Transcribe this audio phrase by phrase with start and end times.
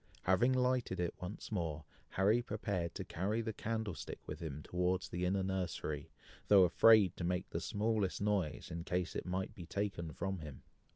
[0.23, 5.25] Having lighted it once more, Harry prepared to carry the candlestick with him towards the
[5.25, 6.09] inner nursery,
[6.47, 10.63] though afraid to make the smallest noise, in case it might be taken from him.